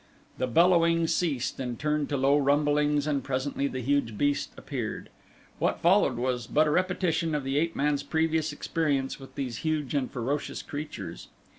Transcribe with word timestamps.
The 0.39 0.47
bellowing 0.47 1.05
ceased 1.05 1.59
and 1.59 1.77
turned 1.77 2.09
to 2.09 2.17
low 2.17 2.35
rumblings 2.39 3.05
and 3.05 3.23
presently 3.23 3.67
the 3.67 3.81
huge 3.81 4.17
beast 4.17 4.49
appeared. 4.57 5.11
What 5.59 5.79
followed 5.79 6.17
was 6.17 6.47
but 6.47 6.65
a 6.65 6.71
repetition 6.71 7.35
of 7.35 7.43
the 7.43 7.59
ape 7.59 7.75
man's 7.75 8.01
previous 8.01 8.51
experience 8.51 9.19
with 9.19 9.35
these 9.35 9.57
huge 9.57 9.93
and 9.93 10.09
ferocious 10.09 10.63
creatures. 10.63 11.27